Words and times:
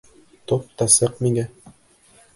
Тот 0.51 0.65
та 0.81 0.87
сыҡ 0.95 1.23
миңә. 1.27 1.47